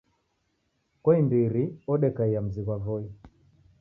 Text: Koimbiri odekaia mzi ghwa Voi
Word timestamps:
Koimbiri 1.09 1.63
odekaia 1.97 2.39
mzi 2.47 2.61
ghwa 2.71 2.77
Voi 2.87 3.05